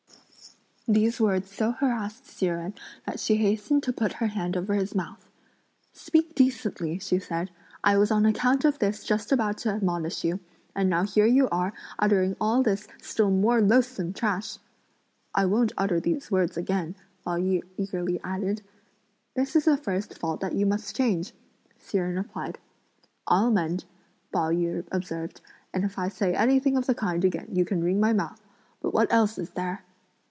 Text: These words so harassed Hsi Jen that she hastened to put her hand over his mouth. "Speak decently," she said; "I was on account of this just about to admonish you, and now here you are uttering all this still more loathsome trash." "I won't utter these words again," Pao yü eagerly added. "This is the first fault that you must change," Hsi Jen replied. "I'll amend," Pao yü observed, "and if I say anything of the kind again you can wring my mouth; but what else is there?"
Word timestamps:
These 0.87 1.21
words 1.21 1.49
so 1.51 1.71
harassed 1.73 2.25
Hsi 2.25 2.47
Jen 2.47 2.73
that 3.05 3.17
she 3.19 3.35
hastened 3.37 3.81
to 3.83 3.93
put 3.93 4.13
her 4.13 4.25
hand 4.27 4.57
over 4.57 4.73
his 4.73 4.93
mouth. 4.95 5.25
"Speak 5.93 6.33
decently," 6.35 6.97
she 6.99 7.17
said; 7.19 7.49
"I 7.83 7.97
was 7.99 8.09
on 8.11 8.25
account 8.25 8.65
of 8.65 8.79
this 8.79 9.03
just 9.05 9.31
about 9.31 9.57
to 9.59 9.69
admonish 9.69 10.23
you, 10.25 10.39
and 10.75 10.89
now 10.89 11.03
here 11.03 11.27
you 11.27 11.47
are 11.49 11.71
uttering 11.99 12.35
all 12.41 12.61
this 12.63 12.87
still 13.01 13.29
more 13.31 13.61
loathsome 13.61 14.11
trash." 14.11 14.57
"I 15.35 15.45
won't 15.45 15.71
utter 15.77 15.99
these 16.01 16.29
words 16.31 16.57
again," 16.57 16.95
Pao 17.23 17.37
yü 17.37 17.61
eagerly 17.77 18.19
added. 18.23 18.61
"This 19.35 19.55
is 19.55 19.65
the 19.65 19.77
first 19.77 20.17
fault 20.17 20.39
that 20.41 20.55
you 20.55 20.65
must 20.65 20.93
change," 20.95 21.31
Hsi 21.77 21.99
Jen 21.99 22.15
replied. 22.17 22.57
"I'll 23.27 23.47
amend," 23.47 23.85
Pao 24.33 24.49
yü 24.49 24.85
observed, 24.91 25.39
"and 25.75 25.85
if 25.85 25.97
I 25.99 26.09
say 26.09 26.33
anything 26.35 26.75
of 26.75 26.85
the 26.87 26.95
kind 26.95 27.23
again 27.23 27.47
you 27.53 27.63
can 27.65 27.81
wring 27.83 27.99
my 28.01 28.11
mouth; 28.13 28.41
but 28.81 28.93
what 28.95 29.13
else 29.13 29.37
is 29.37 29.51
there?" 29.51 29.83